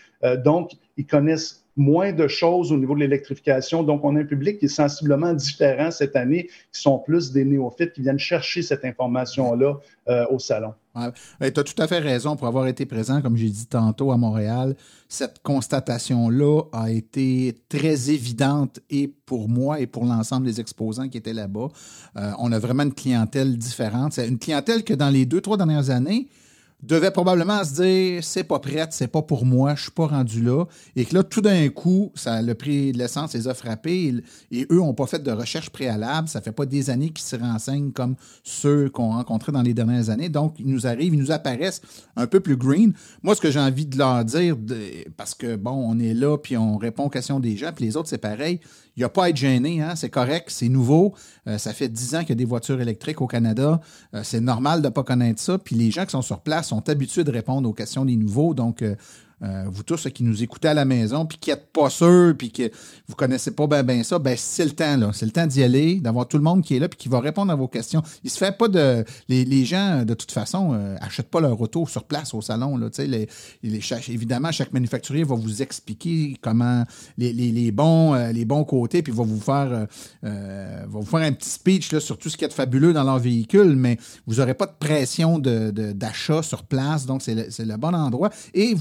Donc, 0.44 0.72
ils 0.98 1.06
connaissent 1.06 1.66
moins 1.78 2.14
de 2.14 2.28
choses 2.28 2.72
au 2.72 2.78
niveau 2.78 2.96
de 2.96 3.02
l'électrification. 3.02 3.84
Donc, 3.84 4.04
on 4.04 4.16
a 4.16 4.22
un 4.22 4.26
public 4.26 4.60
qui 4.60 4.66
est 4.66 4.70
sensiblement 4.70 5.34
différent 5.34 5.92
cette 5.92 6.16
année, 6.16 6.50
qui 6.72 6.82
sont 6.82 7.00
plus 7.00 7.32
des 7.32 7.44
néophytes 7.44 7.94
qui 7.94 8.02
viennent 8.02 8.20
chercher 8.20 8.62
cette 8.62 8.86
information-là 8.86 9.80
euh, 10.08 10.26
au 10.30 10.40
salon. 10.40 10.74
tu 10.96 11.02
as 11.42 11.52
tout 11.52 11.82
à 11.82 11.88
fait 11.88 12.00
raison 12.00 12.38
pour 12.38 12.48
avoir 12.48 12.68
été 12.68 12.86
présent, 12.86 13.22
comme 13.22 13.36
j'ai 13.36 13.50
dit 13.50 13.68
tantôt, 13.68 14.12
à 14.12 14.18
Montréal. 14.18 14.76
Cette 15.10 15.40
constatation-là 15.44 16.62
a 16.72 16.92
été 16.92 17.56
très 17.68 18.10
évidente 18.10 18.80
et 18.90 19.14
pour 19.26 19.50
moi 19.50 19.82
et 19.82 19.88
pour 19.88 20.06
l'ensemble 20.06 20.46
des 20.46 20.62
exposants 20.62 21.10
qui 21.10 21.18
étaient 21.18 21.34
là-bas. 21.34 21.68
Euh, 22.16 22.32
on 22.40 22.54
a 22.54 22.60
vraiment 22.60 22.84
une 22.84 22.94
clientèle 22.94 23.58
différente. 23.58 24.14
C'est 24.14 24.28
une 24.28 24.40
clientèle 24.40 24.84
que 24.86 24.94
dans 24.94 25.10
les 25.10 25.26
deux, 25.26 25.42
trois 25.42 25.58
dernières 25.58 25.90
années, 25.90 26.30
devait 26.84 27.12
probablement 27.12 27.64
se 27.64 27.82
dire 27.82 28.24
c'est 28.24 28.44
pas 28.44 28.60
prête, 28.60 28.94
c'est 28.94 29.08
pas 29.08 29.22
pour 29.22 29.46
moi, 29.46 29.76
je 29.76 29.84
suis 29.84 29.92
pas 29.92 30.08
rendu 30.08 30.42
là. 30.42 30.66
Et 30.96 31.06
que 31.06 31.16
là, 31.16 31.24
tout 31.24 31.42
d'un 31.42 31.70
coup, 31.70 32.12
ça, 32.16 32.42
le 32.42 32.54
prix 32.54 32.92
de 32.92 32.98
l'essence 32.98 33.34
les 33.34 33.48
a 33.48 33.54
frappés 33.54 34.14
et, 34.52 34.68
eux 34.72 34.78
n'ont 34.78 34.94
pas 34.94 35.08
fait 35.08 35.24
de 35.24 35.32
recherche 35.32 35.70
préalable. 35.70 36.28
Ça 36.28 36.42
fait 36.42 36.52
pas 36.52 36.66
des 36.66 36.90
années 36.90 37.10
qu'ils 37.10 37.26
se 37.26 37.36
renseignent 37.36 37.92
comme 37.92 38.16
ceux 38.44 38.90
qu'on 38.90 39.12
rencontrait 39.12 39.52
dans 39.52 39.62
les 39.62 39.74
dernières 39.74 40.10
années. 40.10 40.30
Donc, 40.30 40.56
ils 40.60 40.68
nous 40.68 40.86
arrivent, 40.88 41.14
ils 41.14 41.20
nous 41.20 41.32
apparaissent 41.32 41.82
un 42.16 42.28
peu 42.28 42.40
plus 42.40 42.58
green. 42.58 42.94
Moi, 43.24 43.36
ce 43.36 43.42
que 43.42 43.52
j'ai 43.52 43.60
envie 43.60 43.86
de 43.86 43.98
leur 43.98 44.24
dire, 44.26 44.56
parce 45.18 45.34
que 45.34 45.56
bon, 45.56 45.72
on 45.72 46.00
est 46.00 46.14
là, 46.14 46.38
puis 46.38 46.58
on 46.58 46.78
répond 46.78 47.06
aux 47.06 47.10
questions 47.10 47.40
des 47.40 47.58
gens, 47.58 47.72
puis 47.74 47.86
les 47.86 47.98
autres, 47.98 48.10
c'est 48.10 48.18
pareil. 48.18 48.60
Il 48.96 49.02
n'y 49.02 49.04
a 49.04 49.10
pas 49.10 49.26
à 49.26 49.30
être 49.30 49.36
gêné, 49.36 49.82
hein? 49.82 49.96
c'est 49.96 50.10
correct, 50.10 50.50
c'est 50.50 50.70
nouveau. 50.70 51.14
Euh, 51.48 51.58
ça 51.58 51.74
fait 51.74 51.90
dix 51.90 52.16
ans 52.16 52.22
qu'il 52.22 52.30
y 52.30 52.32
a 52.32 52.36
des 52.36 52.46
voitures 52.46 52.80
électriques 52.80 53.22
au 53.22 53.28
Canada. 53.28 53.82
Euh, 54.14 54.22
c'est 54.24 54.40
normal 54.40 54.82
de 54.82 54.88
ne 54.88 54.92
pas 54.92 55.04
connaître 55.04 55.42
ça. 55.42 55.58
Puis 55.58 55.76
les 55.76 55.92
gens 55.92 56.06
qui 56.06 56.12
sont 56.12 56.22
sur 56.22 56.40
place 56.40 56.70
sont 56.70 56.88
habitués 56.88 57.26
de 57.26 57.32
répondre 57.32 57.68
aux 57.68 57.74
questions 57.74 58.06
des 58.06 58.16
nouveaux. 58.16 58.54
Donc, 58.54 58.84
euh, 59.44 59.56
euh, 59.56 59.70
vous 59.70 59.84
tous 59.84 60.08
qui 60.10 60.24
nous 60.24 60.44
écoutez 60.44 60.68
à 60.68 60.74
la 60.74 60.86
maison, 60.86 61.26
puis 61.26 61.38
qui 61.38 61.50
n'êtes 61.50 61.72
pas 61.72 61.90
sûrs, 61.90 62.34
puis 62.38 62.52
que 62.52 62.72
vous 63.08 63.16
connaissez 63.16 63.52
pas 63.52 63.68
bien 63.68 63.84
ben 63.84 64.04
ça, 64.04 64.20
ben 64.20 64.36
c'est 64.38 64.66
le 64.66 64.72
temps, 64.72 64.98
là. 64.98 65.12
C'est 65.14 65.26
le 65.26 65.32
temps 65.32 65.48
d'y 65.48 65.64
aller, 65.64 66.00
d'avoir 66.00 66.28
tout 66.28 66.38
le 66.38 66.44
monde 66.44 66.64
qui 66.64 66.76
est 66.76 66.80
là, 66.80 66.88
puis 66.90 66.98
qui 66.98 67.10
va 67.10 67.20
répondre 67.20 67.52
à 67.52 67.56
vos 67.56 67.68
questions. 67.68 68.02
Il 68.24 68.30
se 68.30 68.38
fait 68.38 68.58
pas 68.58 68.68
de. 68.68 69.04
Les, 69.28 69.66
gens, 69.66 70.04
de 70.04 70.14
toute 70.14 70.32
façon, 70.32 70.74
euh, 70.74 70.96
achètent 71.02 71.30
pas 71.30 71.42
leur 71.42 71.60
auto 71.60 71.86
sur 71.88 72.04
place 72.04 72.34
au 72.34 72.42
salon, 72.42 72.78
là. 72.78 72.90
Les, 72.98 73.28
les, 73.64 73.82
évidemment, 74.10 74.52
chaque 74.52 74.74
manufacturier 74.74 75.24
va 75.24 75.36
vous 75.36 75.62
expliquer 75.62 76.38
comment 76.42 76.84
les, 77.18 77.72
bons, 77.72 78.14
euh, 78.14 78.32
les 78.32 78.46
bons 78.46 78.64
côtés, 78.64 79.02
puis 79.02 79.14
va 79.14 79.24
vous 79.24 79.40
faire 79.40 79.88
va 80.22 80.86
vous 80.88 81.06
faire 81.06 81.22
un 81.22 81.32
petit 81.32 81.50
speech 81.50 81.92
là, 81.92 82.00
sur 82.00 82.18
tout 82.18 82.30
ce 82.30 82.38
qui 82.38 82.46
est 82.46 82.54
fabuleux 82.54 82.94
dans 82.94 83.04
leur 83.04 83.20
véhicule, 83.20 83.76
mais 83.76 83.98
vous 84.26 84.36
n'aurez 84.36 84.54
pas 84.54 84.66
de 84.66 84.74
pression 84.78 85.40
d'achat 85.40 86.38
de, 86.38 86.42
sur 86.42 86.64
place, 86.64 87.06
donc 87.06 87.22
c'est 87.22 87.36
le, 87.36 87.66
le, 87.66 87.78
bon 87.78 87.94
endroit. 87.94 88.30
Et 88.54 88.76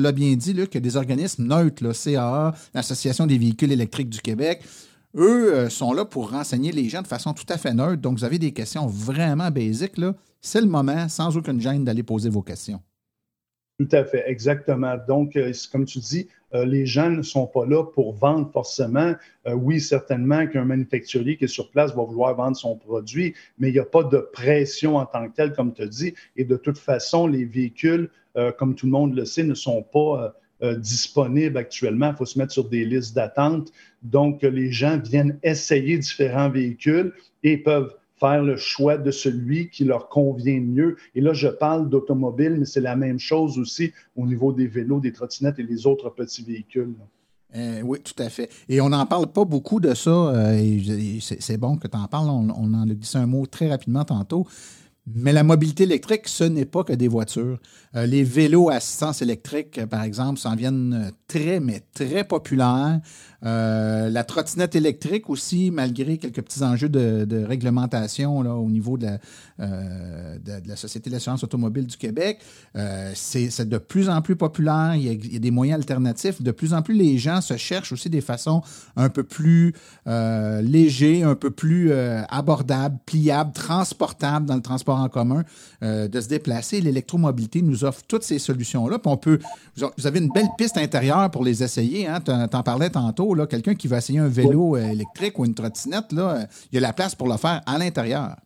l'as 0.00 0.12
bien 0.12 0.34
dit, 0.36 0.54
a 0.60 0.80
des 0.80 0.96
organismes 0.96 1.46
neutres, 1.46 1.84
là, 1.84 1.92
CAA, 1.92 2.54
l'Association 2.74 3.26
des 3.26 3.38
véhicules 3.38 3.72
électriques 3.72 4.08
du 4.08 4.20
Québec. 4.20 4.62
Eux 5.16 5.54
euh, 5.54 5.68
sont 5.68 5.92
là 5.92 6.04
pour 6.04 6.30
renseigner 6.30 6.72
les 6.72 6.88
gens 6.88 7.02
de 7.02 7.06
façon 7.06 7.32
tout 7.32 7.46
à 7.48 7.56
fait 7.56 7.72
neutre. 7.72 8.02
Donc, 8.02 8.18
vous 8.18 8.24
avez 8.24 8.38
des 8.38 8.52
questions 8.52 8.86
vraiment 8.86 9.50
basiques. 9.50 10.00
C'est 10.40 10.60
le 10.60 10.66
moment, 10.66 11.08
sans 11.08 11.36
aucune 11.36 11.60
gêne, 11.60 11.84
d'aller 11.84 12.02
poser 12.02 12.28
vos 12.28 12.42
questions. 12.42 12.80
Tout 13.78 13.88
à 13.92 14.04
fait, 14.04 14.24
exactement. 14.26 14.96
Donc, 15.06 15.36
euh, 15.36 15.52
comme 15.72 15.84
tu 15.86 16.00
dis, 16.00 16.28
euh, 16.52 16.64
les 16.64 16.84
gens 16.84 17.10
ne 17.10 17.22
sont 17.22 17.46
pas 17.46 17.64
là 17.64 17.84
pour 17.84 18.12
vendre 18.14 18.50
forcément. 18.52 19.14
oui, 19.46 19.80
certainement 19.80 20.46
qu'un 20.46 20.64
manufacturier 20.64 21.36
qui 21.38 21.44
est 21.44 21.48
sur 21.48 21.70
place 21.70 21.94
va 21.94 22.02
vouloir 22.02 22.34
vendre 22.34 22.56
son 22.56 22.76
produit, 22.76 23.34
mais 23.58 23.68
il 23.68 23.72
n'y 23.72 23.78
a 23.78 23.84
pas 23.84 24.02
de 24.02 24.18
pression 24.18 24.96
en 24.96 25.06
tant 25.06 25.28
que 25.28 25.34
telle, 25.34 25.54
comme 25.54 25.72
tu 25.72 25.88
dis. 25.88 26.14
Et 26.36 26.44
de 26.44 26.56
toute 26.56 26.76
façon, 26.76 27.26
les 27.26 27.44
véhicules 27.44 28.10
comme 28.58 28.74
tout 28.74 28.86
le 28.86 28.92
monde 28.92 29.14
le 29.14 29.24
sait, 29.24 29.44
ne 29.44 29.54
sont 29.54 29.82
pas 29.82 30.34
euh, 30.62 30.70
euh, 30.70 30.76
disponibles 30.76 31.56
actuellement. 31.56 32.10
Il 32.10 32.16
faut 32.16 32.26
se 32.26 32.38
mettre 32.38 32.52
sur 32.52 32.68
des 32.68 32.84
listes 32.84 33.14
d'attente. 33.14 33.72
Donc, 34.02 34.42
les 34.42 34.72
gens 34.72 34.98
viennent 34.98 35.38
essayer 35.42 35.98
différents 35.98 36.50
véhicules 36.50 37.12
et 37.42 37.58
peuvent 37.58 37.94
faire 38.18 38.42
le 38.42 38.56
choix 38.56 38.98
de 38.98 39.12
celui 39.12 39.70
qui 39.70 39.84
leur 39.84 40.08
convient 40.08 40.60
mieux. 40.60 40.96
Et 41.14 41.20
là, 41.20 41.32
je 41.32 41.48
parle 41.48 41.88
d'automobile, 41.88 42.56
mais 42.58 42.64
c'est 42.64 42.80
la 42.80 42.96
même 42.96 43.20
chose 43.20 43.58
aussi 43.58 43.92
au 44.16 44.26
niveau 44.26 44.52
des 44.52 44.66
vélos, 44.66 44.98
des 44.98 45.12
trottinettes 45.12 45.60
et 45.60 45.64
des 45.64 45.86
autres 45.86 46.10
petits 46.10 46.42
véhicules. 46.42 46.94
oui, 47.54 47.98
tout 48.02 48.20
à 48.20 48.28
fait. 48.28 48.50
Et 48.68 48.80
on 48.80 48.88
n'en 48.88 49.06
parle 49.06 49.28
pas 49.28 49.44
beaucoup 49.44 49.78
de 49.78 49.94
ça. 49.94 50.32
c'est 51.20 51.56
bon 51.58 51.76
que 51.76 51.86
tu 51.86 51.96
en 51.96 52.08
parles. 52.08 52.28
On, 52.28 52.50
on, 52.50 52.74
en 52.74 52.88
a 52.90 52.94
dit 52.94 53.10
un 53.14 53.26
mot 53.26 53.46
très 53.46 53.68
rapidement 53.68 54.04
tantôt. 54.04 54.44
Mais 55.14 55.32
la 55.32 55.42
mobilité 55.42 55.84
électrique, 55.84 56.28
ce 56.28 56.44
n'est 56.44 56.64
pas 56.64 56.84
que 56.84 56.92
des 56.92 57.08
voitures. 57.08 57.58
Euh, 57.96 58.06
les 58.06 58.22
vélos 58.22 58.68
à 58.68 58.74
assistance 58.74 59.22
électrique, 59.22 59.84
par 59.86 60.02
exemple, 60.02 60.38
s'en 60.38 60.54
viennent 60.54 61.12
très, 61.26 61.60
mais 61.60 61.82
très 61.94 62.24
populaires. 62.24 63.00
Euh, 63.44 64.10
la 64.10 64.24
trottinette 64.24 64.74
électrique 64.74 65.30
aussi, 65.30 65.70
malgré 65.70 66.18
quelques 66.18 66.42
petits 66.42 66.62
enjeux 66.62 66.88
de, 66.88 67.44
réglementation 67.44 68.42
là, 68.42 68.54
au 68.54 68.68
niveau 68.68 68.98
de 68.98 69.06
la, 69.06 69.18
euh, 69.60 70.38
Société 70.74 71.10
d'assurance 71.10 71.42
automobile 71.42 71.86
du 71.86 71.96
Québec, 71.96 72.40
c'est 73.14 73.68
de 73.68 73.78
plus 73.78 74.08
en 74.08 74.22
plus 74.22 74.36
populaire. 74.36 74.94
Il 74.94 75.32
y, 75.32 75.36
a, 75.36 75.38
des 75.38 75.50
moyens 75.50 75.78
alternatifs. 75.78 76.42
De 76.42 76.50
plus 76.50 76.72
en 76.74 76.82
plus, 76.82 76.94
les 76.94 77.18
gens 77.18 77.40
se 77.40 77.56
cherchent 77.56 77.92
aussi 77.92 78.10
des 78.10 78.20
façons 78.20 78.62
un 78.96 79.08
peu 79.08 79.24
plus 79.24 79.74
légers, 80.06 81.22
un 81.22 81.34
peu 81.34 81.50
plus 81.50 81.92
abordables, 81.92 82.98
pliables, 83.06 83.52
transportables 83.52 84.46
dans 84.46 84.56
le 84.56 84.62
transport 84.62 84.97
en 84.98 85.08
commun, 85.08 85.44
de 85.82 86.20
se 86.20 86.28
déplacer. 86.28 86.80
L'électromobilité 86.80 87.62
nous 87.62 87.84
offre 87.84 88.02
toutes 88.06 88.24
ces 88.24 88.38
solutions-là. 88.38 88.98
on 89.04 89.16
peut, 89.16 89.38
vous 89.76 90.06
avez 90.06 90.18
une 90.18 90.30
belle 90.30 90.48
piste 90.56 90.76
intérieure 90.76 91.30
pour 91.30 91.44
les 91.44 91.62
essayer. 91.62 92.06
Hein? 92.06 92.20
Tu 92.24 92.30
en 92.30 92.62
parlais 92.62 92.90
tantôt. 92.90 93.34
Quelqu'un 93.46 93.74
qui 93.74 93.88
va 93.88 93.98
essayer 93.98 94.18
un 94.18 94.28
vélo 94.28 94.76
euh, 94.76 94.90
électrique 94.90 95.38
ou 95.38 95.44
une 95.44 95.54
trottinette, 95.54 96.12
là, 96.12 96.30
euh, 96.30 96.44
il 96.70 96.76
y 96.76 96.78
a 96.78 96.80
la 96.80 96.92
place 96.92 97.14
pour 97.14 97.28
le 97.28 97.36
faire 97.36 97.62
à 97.66 97.78
l'intérieur. 97.78 98.36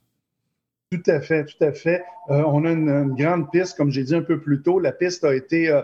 Tout 0.91 1.03
à 1.07 1.21
fait, 1.21 1.45
tout 1.45 1.63
à 1.63 1.71
fait. 1.71 2.03
Euh, 2.29 2.43
on 2.45 2.65
a 2.65 2.71
une, 2.71 3.15
grande 3.15 3.49
piste, 3.51 3.77
comme 3.77 3.89
j'ai 3.89 4.03
dit 4.03 4.15
un 4.15 4.21
peu 4.21 4.39
plus 4.39 4.61
tôt. 4.61 4.79
La 4.79 4.91
piste 4.91 5.23
a 5.23 5.33
été 5.33 5.81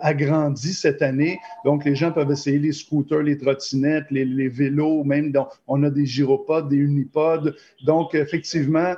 agrandie 0.00 0.74
cette 0.74 1.02
année. 1.02 1.40
Donc, 1.64 1.84
les 1.84 1.96
gens 1.96 2.12
peuvent 2.12 2.30
essayer 2.30 2.60
les 2.60 2.72
scooters, 2.72 3.22
les 3.22 3.36
trottinettes, 3.36 4.06
les, 4.12 4.24
les 4.24 4.48
vélos, 4.48 5.02
même. 5.02 5.32
on 5.66 5.82
a 5.82 5.90
des 5.90 6.06
gyropodes, 6.06 6.68
des 6.68 6.76
unipodes. 6.76 7.56
Donc, 7.84 8.14
effectivement, 8.14 8.94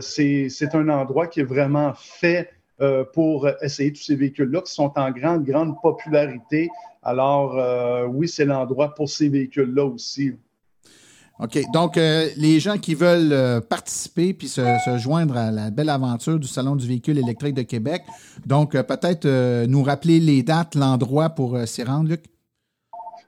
c'est 0.00 0.74
un 0.74 0.88
endroit 0.88 1.26
qui 1.26 1.40
est 1.40 1.44
vraiment 1.44 1.92
fait 1.94 2.50
euh, 2.80 3.02
pour 3.12 3.48
essayer 3.60 3.92
tous 3.92 4.02
ces 4.02 4.14
véhicules-là 4.14 4.60
qui 4.60 4.72
sont 4.72 4.92
en 4.94 5.10
grande, 5.10 5.44
grande 5.44 5.74
popularité. 5.82 6.68
Alors, 7.02 7.58
euh, 7.58 8.06
oui, 8.06 8.28
c'est 8.28 8.44
l'endroit 8.44 8.94
pour 8.94 9.08
ces 9.08 9.28
véhicules-là 9.28 9.84
aussi. 9.84 10.34
OK. 11.40 11.58
Donc, 11.72 11.96
euh, 11.96 12.28
les 12.36 12.60
gens 12.60 12.78
qui 12.78 12.94
veulent 12.94 13.60
participer 13.62 14.32
puis 14.32 14.46
se, 14.46 14.62
joindre 14.96 15.36
à 15.36 15.50
la 15.50 15.72
belle 15.72 15.88
aventure 15.88 16.38
du 16.38 16.46
Salon 16.46 16.76
du 16.76 16.86
véhicule 16.86 17.18
électrique 17.18 17.54
de 17.54 17.62
Québec, 17.62 18.02
donc 18.46 18.80
peut-être 18.80 19.26
nous 19.66 19.82
rappeler 19.82 20.20
les 20.20 20.44
dates, 20.44 20.76
l'endroit 20.76 21.30
pour 21.30 21.58
s'y 21.66 21.82
rendre, 21.82 22.10
Luc? 22.10 22.26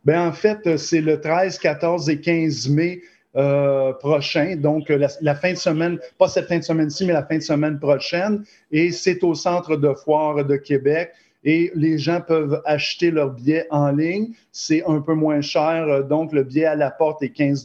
Bien, 0.04 0.28
en 0.28 0.32
fait, 0.32 0.76
c'est 0.76 1.00
le 1.00 1.20
13, 1.20 1.58
14 1.58 2.08
et 2.08 2.20
15 2.20 2.68
mai 2.68 3.00
euh, 3.36 3.92
prochain, 3.92 4.56
donc 4.56 4.88
la, 4.88 5.34
fin 5.36 5.52
de 5.52 5.58
semaine, 5.58 5.98
pas 6.18 6.28
cette 6.28 6.48
fin 6.48 6.58
de 6.58 6.64
semaine-ci, 6.64 7.06
mais 7.06 7.12
la 7.12 7.24
fin 7.24 7.36
de 7.36 7.42
semaine 7.42 7.78
prochaine. 7.78 8.44
Et 8.72 8.90
c'est 8.90 9.22
au 9.22 9.34
Centre 9.34 9.76
de 9.76 9.92
foire 9.94 10.44
de 10.44 10.56
Québec. 10.56 11.12
et 11.44 11.70
les 11.74 11.96
gens 11.96 12.20
peuvent 12.20 12.60
acheter 12.64 13.10
leurs 13.10 13.30
billets 13.30 13.66
en 13.70 13.92
ligne. 13.92 14.34
C'est 14.52 14.82
un 14.84 15.00
peu 15.00 15.14
moins 15.14 15.40
cher. 15.40 16.04
Donc, 16.04 16.32
le 16.32 16.42
billet 16.42 16.66
à 16.66 16.74
la 16.74 16.90
porte 16.90 17.22
est 17.22 17.30
15 17.30 17.64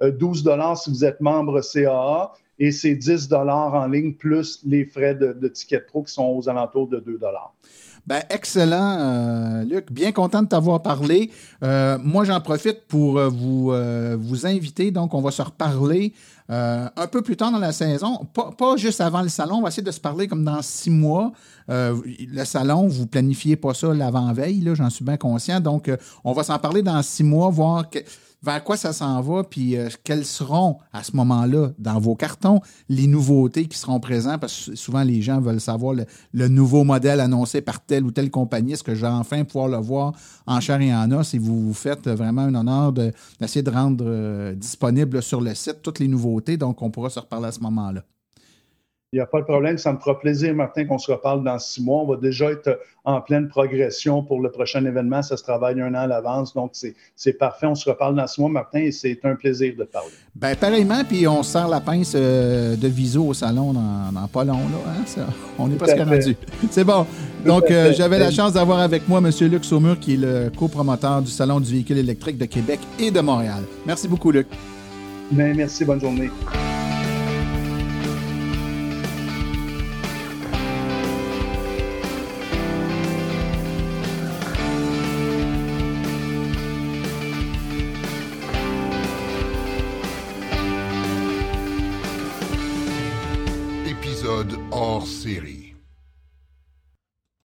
12 0.00 0.48
si 0.76 0.90
vous 0.90 1.04
êtes 1.04 1.20
membre 1.20 1.60
CAA 1.60 2.32
et 2.58 2.72
c'est 2.72 2.94
10 2.94 3.32
en 3.32 3.86
ligne 3.86 4.12
plus 4.12 4.60
les 4.66 4.84
frais 4.84 5.14
de, 5.14 5.32
de 5.32 5.48
ticket 5.48 5.80
pro 5.80 6.02
qui 6.02 6.12
sont 6.12 6.26
aux 6.26 6.48
alentours 6.48 6.88
de 6.88 7.00
2 7.00 7.18
ben, 8.06 8.22
excellent, 8.30 8.96
euh, 8.98 9.64
Luc. 9.64 9.92
Bien 9.92 10.12
content 10.12 10.42
de 10.42 10.48
t'avoir 10.48 10.82
parlé. 10.82 11.30
Euh, 11.62 11.98
moi, 12.02 12.24
j'en 12.24 12.40
profite 12.40 12.86
pour 12.88 13.18
euh, 13.18 13.28
vous, 13.28 13.72
vous 14.18 14.46
inviter. 14.46 14.90
Donc, 14.90 15.14
on 15.14 15.20
va 15.20 15.30
se 15.30 15.42
reparler 15.42 16.12
un 16.52 17.06
peu 17.12 17.22
plus 17.22 17.36
tard 17.36 17.52
dans 17.52 17.58
la 17.58 17.70
saison. 17.70 18.26
Pas, 18.34 18.50
pas, 18.50 18.76
juste 18.76 19.00
avant 19.00 19.22
le 19.22 19.28
salon. 19.28 19.56
On 19.56 19.62
va 19.62 19.68
essayer 19.68 19.84
de 19.84 19.90
se 19.92 20.00
parler 20.00 20.26
comme 20.26 20.44
dans 20.44 20.62
six 20.62 20.90
mois. 20.90 21.30
le 21.68 22.44
salon, 22.44 22.88
vous 22.88 23.06
planifiez 23.06 23.54
pas 23.54 23.72
ça 23.72 23.94
l'avant-veille, 23.94 24.68
j'en 24.74 24.90
suis 24.90 25.04
bien 25.04 25.16
conscient. 25.16 25.60
Donc, 25.60 25.88
on 26.24 26.32
va 26.32 26.42
s'en 26.42 26.58
parler 26.58 26.82
dans 26.82 27.00
six 27.02 27.22
mois, 27.22 27.50
voir 27.50 27.84
vers 28.42 28.64
quoi 28.64 28.76
ça 28.76 28.92
s'en 28.92 29.20
va, 29.20 29.44
puis 29.44 29.76
euh, 29.76 29.88
quels 30.04 30.24
seront 30.24 30.78
à 30.92 31.02
ce 31.02 31.14
moment-là 31.16 31.70
dans 31.78 31.98
vos 31.98 32.14
cartons 32.14 32.60
les 32.88 33.06
nouveautés 33.06 33.66
qui 33.66 33.78
seront 33.78 34.00
présentes, 34.00 34.40
parce 34.40 34.70
que 34.70 34.76
souvent 34.76 35.02
les 35.02 35.20
gens 35.22 35.40
veulent 35.40 35.60
savoir 35.60 35.94
le, 36.32 36.48
nouveau 36.48 36.84
modèle 36.84 37.20
annoncé 37.20 37.60
par 37.60 37.80
telle 37.84 38.04
ou 38.04 38.10
telle 38.10 38.30
compagnie. 38.30 38.72
Est-ce 38.72 38.84
que 38.84 38.94
je 38.94 39.02
vais 39.02 39.12
enfin 39.12 39.44
pouvoir 39.44 39.68
le 39.68 39.76
voir 39.76 40.12
en 40.46 40.60
chair 40.60 40.80
et 40.80 40.94
en 40.94 41.10
os? 41.12 41.34
Et 41.34 41.38
vous 41.38 41.60
vous 41.60 41.74
faites 41.74 42.08
vraiment 42.08 42.42
un 42.42 42.54
honneur 42.54 42.92
d'essayer 42.92 43.62
de, 43.62 43.70
rendre 43.70 44.04
euh, 44.06 44.54
disponible 44.54 45.22
sur 45.22 45.40
le 45.40 45.54
site 45.54 45.82
toutes 45.82 45.98
les 45.98 46.08
nouveautés, 46.08 46.56
donc 46.56 46.82
on 46.82 46.90
pourra 46.90 47.10
se 47.10 47.20
reparler 47.20 47.48
à 47.48 47.52
ce 47.52 47.60
moment-là. 47.60 48.02
Il 49.12 49.16
n'y 49.16 49.22
a 49.22 49.26
pas 49.26 49.40
de 49.40 49.44
problème. 49.44 49.76
Ça 49.76 49.92
me 49.92 49.98
fera 49.98 50.16
plaisir, 50.16 50.54
Martin, 50.54 50.84
qu'on 50.84 50.98
se 50.98 51.10
reparle 51.10 51.42
dans 51.42 51.58
six 51.58 51.82
mois. 51.82 52.02
On 52.02 52.06
va 52.06 52.16
déjà 52.16 52.52
être 52.52 52.78
en 53.04 53.20
pleine 53.20 53.48
progression 53.48 54.22
pour 54.22 54.40
le 54.40 54.52
prochain 54.52 54.84
événement. 54.84 55.20
Ça 55.20 55.36
se 55.36 55.42
travaille 55.42 55.80
un 55.80 55.92
an 55.94 56.02
à 56.02 56.06
l'avance. 56.06 56.54
Donc, 56.54 56.76
c'est 57.16 57.32
parfait. 57.32 57.66
On 57.66 57.74
se 57.74 57.90
reparle 57.90 58.14
dans 58.14 58.28
six 58.28 58.40
mois, 58.40 58.50
Martin, 58.50 58.78
et 58.78 58.92
c'est 58.92 59.18
un 59.24 59.34
plaisir 59.34 59.74
de 59.76 59.82
parler. 59.82 60.12
Bien, 60.36 60.54
pareillement. 60.54 61.02
Puis, 61.02 61.26
on 61.26 61.42
sert 61.42 61.66
la 61.66 61.80
pince 61.80 62.12
euh, 62.14 62.76
de 62.76 62.86
viso 62.86 63.24
au 63.24 63.34
salon 63.34 63.72
dans, 63.72 64.28
pas 64.28 64.44
long. 64.44 64.58
Là, 64.58 64.92
hein? 64.92 65.26
on 65.58 65.68
est 65.72 65.76
presque 65.76 65.98
rendu. 65.98 66.36
C'est 66.70 66.84
bon. 66.84 67.04
Donc, 67.44 67.68
euh, 67.68 67.92
j'avais 67.92 68.20
la 68.20 68.30
chance 68.30 68.52
d'avoir 68.52 68.78
avec 68.78 69.08
moi 69.08 69.18
M. 69.18 69.32
Luc 69.50 69.64
Saumur, 69.64 69.98
qui 69.98 70.14
est 70.14 70.18
le 70.18 70.52
copromoteur 70.56 71.20
du 71.20 71.32
Salon 71.32 71.58
du 71.58 71.72
véhicule 71.72 71.98
électrique 71.98 72.38
de 72.38 72.44
Québec 72.44 72.78
et 73.00 73.10
de 73.10 73.18
Montréal. 73.18 73.64
Merci 73.84 74.06
beaucoup, 74.06 74.30
Luc. 74.30 74.46
Bien, 75.32 75.52
merci. 75.52 75.84
Bonne 75.84 76.00
journée. 76.00 76.30